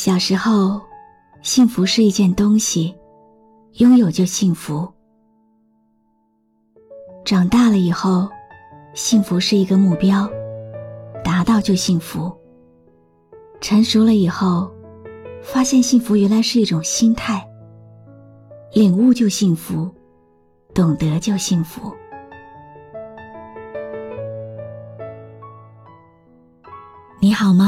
[0.00, 0.80] 小时候，
[1.42, 2.94] 幸福是一件东西，
[3.78, 4.88] 拥有就幸福；
[7.24, 8.28] 长大了以后，
[8.94, 10.30] 幸福是一个目标，
[11.24, 12.32] 达到就幸福；
[13.60, 14.72] 成熟了以后，
[15.42, 17.44] 发现幸福原来是一种心态，
[18.72, 19.92] 领悟就幸福，
[20.72, 21.92] 懂得就幸福。
[27.18, 27.67] 你好吗？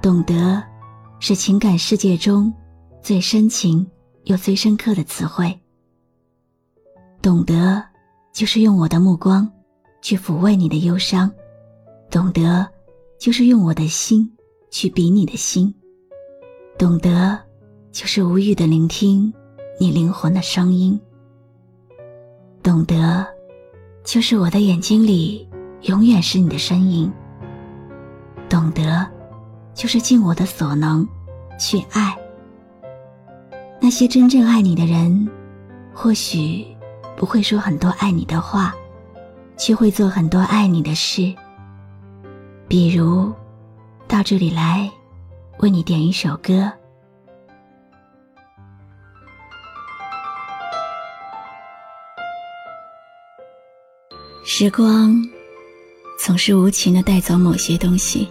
[0.00, 0.62] 懂得，
[1.18, 2.52] 是情感世界中
[3.02, 3.84] 最深情
[4.24, 5.58] 又最深刻的词汇。
[7.20, 7.82] 懂得，
[8.32, 9.50] 就是用我的目光
[10.00, 11.28] 去抚慰你的忧伤；
[12.10, 12.66] 懂得，
[13.18, 14.30] 就是用我的心
[14.70, 15.74] 去比你的心；
[16.78, 17.38] 懂得，
[17.90, 19.32] 就是无语的聆听
[19.80, 20.96] 你灵魂的声音；
[22.62, 23.26] 懂得，
[24.04, 25.46] 就是我的眼睛里
[25.82, 27.10] 永远是你的身影；
[28.48, 29.17] 懂得。
[29.78, 31.06] 就是尽我的所能，
[31.56, 32.18] 去爱
[33.80, 35.28] 那些真正爱你的人。
[35.94, 36.66] 或许
[37.16, 38.74] 不会说很多爱你的话，
[39.56, 41.32] 却会做很多爱你的事。
[42.66, 43.32] 比如，
[44.08, 44.90] 到这里来，
[45.60, 46.72] 为你点一首歌。
[54.44, 55.14] 时光
[56.18, 58.28] 总是无情的带走某些东西。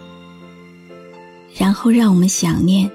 [1.58, 2.88] 然后让我们想念。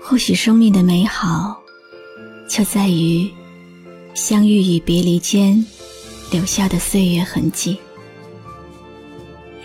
[0.00, 1.60] 或许生命的美好，
[2.48, 3.30] 就在于
[4.14, 5.64] 相遇与别离间
[6.32, 7.78] 留下的岁月痕迹。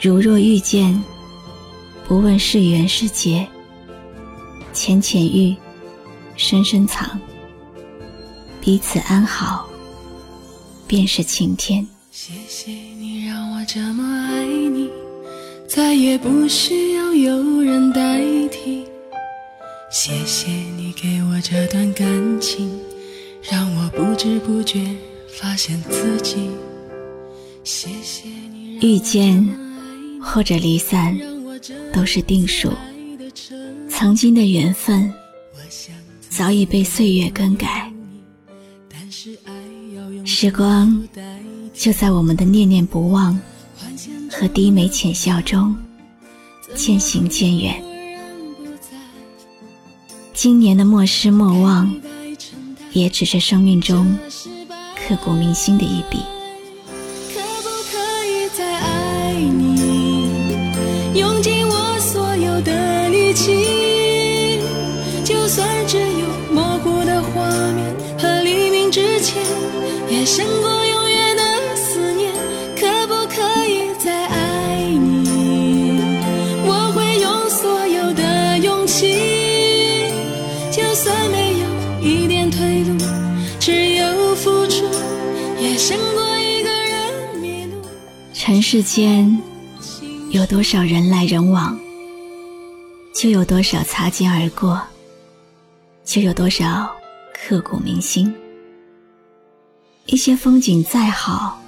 [0.01, 1.01] 如若遇见，
[2.07, 3.47] 不问是缘是劫，
[4.73, 5.55] 浅浅遇，
[6.35, 7.19] 深深藏，
[8.61, 9.67] 彼此安好，
[10.85, 11.87] 便是晴天。
[12.11, 14.91] 谢谢你让我这么爱你。
[15.67, 18.85] 再也不需要有人代替。
[19.91, 22.05] 谢谢你给我这段感
[22.41, 22.69] 情，
[23.41, 24.85] 让我不知不觉
[25.39, 26.49] 发现自己。
[27.63, 29.47] 谢谢你遇见
[30.21, 31.17] 或者离散
[31.93, 32.71] 都是定数，
[33.89, 35.11] 曾经的缘分
[36.29, 37.91] 早已被岁月更改。
[40.25, 41.01] 时光
[41.73, 43.39] 就在我们的念念不忘。
[44.29, 45.73] 和低眉浅笑中
[46.75, 47.81] 渐行渐远。
[50.33, 51.95] 今年的莫失莫忘，
[52.91, 54.17] 也只是生命中
[54.95, 56.19] 刻骨铭心的一笔。
[81.29, 81.65] 没有
[82.01, 82.97] 一点退路，
[83.59, 84.85] 只有付出，
[85.59, 87.81] 也胜过一个人迷路
[88.33, 89.37] 尘世间
[90.31, 91.77] 有多少人来人往，
[93.13, 94.81] 就有多少擦肩而过，
[96.03, 96.93] 就有多少
[97.33, 98.33] 刻骨铭心。
[100.07, 101.59] 一些风景再好，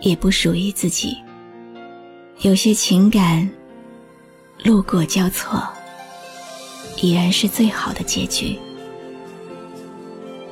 [0.00, 1.16] 也不属于自己；
[2.40, 3.46] 有些情感
[4.64, 5.62] 路过交错，
[7.02, 8.58] 已然是最好的结局。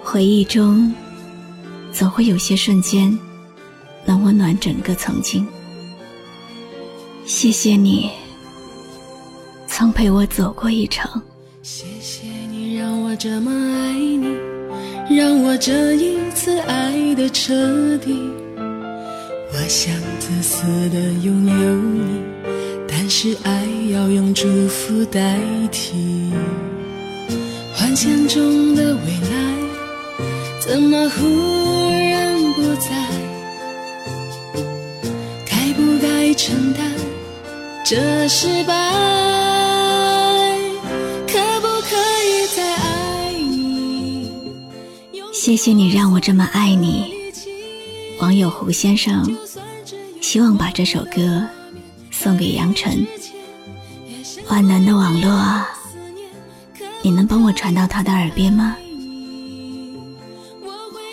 [0.05, 0.93] 回忆中，
[1.91, 3.19] 总会有些瞬间。
[4.07, 5.45] 能温暖整个曾经。
[7.25, 8.11] 谢谢你，
[9.67, 11.11] 曾陪我走过一程。
[11.63, 18.13] 谢谢你让我这么爱你，让我这一次爱的彻底。
[18.59, 19.91] 我想
[20.21, 22.21] 自私的拥有你，
[22.87, 25.39] 但但是爱要用祝福代
[25.71, 25.93] 替。
[27.75, 29.54] 幻想中的未来，
[30.75, 31.23] 怎么忽
[31.93, 32.91] 然不在？
[35.49, 36.91] 该不该承担
[37.85, 38.75] 这失败？
[41.29, 41.95] 可不可
[42.27, 44.33] 以再爱你？
[45.33, 47.15] 谢谢你让我这么爱你。
[48.19, 49.25] 网友胡先生
[50.21, 51.47] 希望把这首歌
[52.11, 53.07] 送给杨晨。
[54.49, 55.69] 万能的网络啊！
[57.01, 58.77] 你能帮我传到他的耳边吗？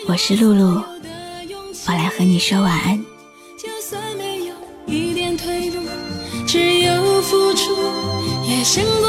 [0.08, 0.82] 我是露露，
[1.86, 2.98] 我来和你说晚安。
[3.56, 4.54] 就算没有
[4.86, 5.80] 一点退路，
[6.46, 7.72] 只有付出，
[8.44, 9.08] 也胜过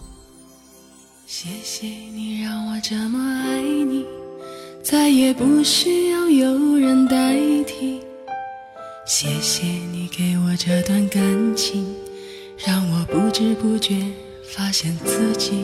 [1.33, 4.05] 谢谢你让我这么爱你，
[4.83, 8.01] 再也不需要有人代替。
[9.07, 11.23] 谢谢你给我这段感
[11.55, 11.85] 情，
[12.57, 13.95] 让我不知不觉
[14.43, 15.63] 发现自己。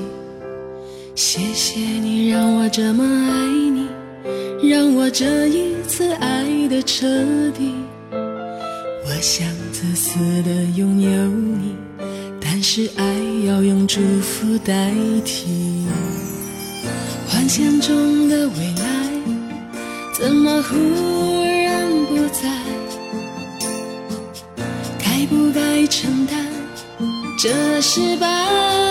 [1.15, 7.05] 谢谢你让我这么爱你，让我这一次爱的彻
[7.51, 7.73] 底。
[8.13, 11.75] 我想自私的拥有你。
[12.39, 13.03] 但是爱
[13.77, 14.91] 用祝福代
[15.23, 15.85] 替，
[17.29, 18.87] 幻想中的未来
[20.17, 20.75] 怎么忽
[21.43, 22.49] 然不在？
[24.97, 26.43] 该不该承担
[27.37, 28.86] 这失败？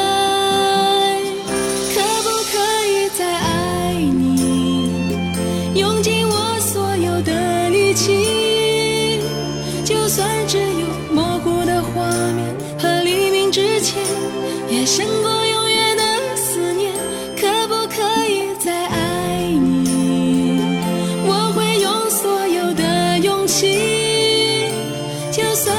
[25.37, 25.76] 就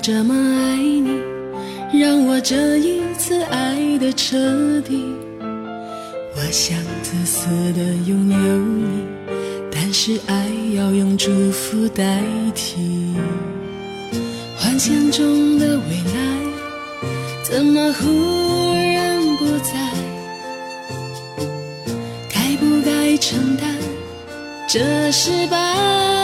[0.00, 1.10] 这么爱你，
[1.92, 4.36] 让我这一次爱的彻
[4.82, 5.04] 底。
[5.40, 9.04] 我想自私的拥有你，
[9.72, 12.22] 但是爱要用祝福代
[12.54, 13.14] 替。
[14.56, 16.20] 幻想中的未来，
[17.42, 19.72] 怎么忽然不在？
[22.32, 23.74] 该不该承担
[24.68, 26.17] 这失败？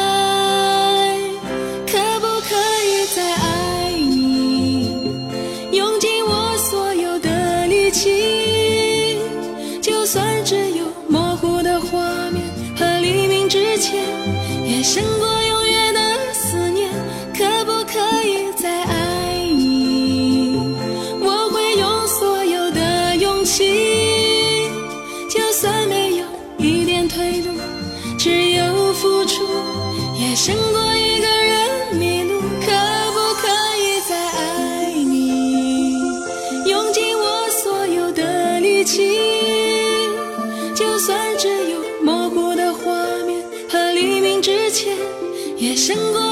[14.85, 16.91] 胜过永远的思念，
[17.33, 20.77] 可不可以再爱你？
[21.23, 24.69] 我会用所有的勇气，
[25.31, 26.27] 就算没有
[26.59, 27.59] 一点退路，
[28.19, 29.43] 只有付出，
[30.21, 30.94] 也胜过
[45.85, 46.24] 胜过